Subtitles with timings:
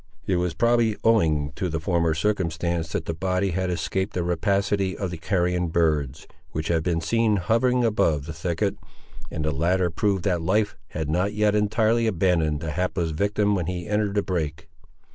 [0.25, 4.23] It was most probably owing to the former circumstance that the body had escaped the
[4.23, 8.77] rapacity of the carrion birds, which had been seen hovering above the thicket,
[9.29, 13.67] and the latter proved that life had not yet entirely abandoned the hapless victim when
[13.67, 14.69] he entered the brake.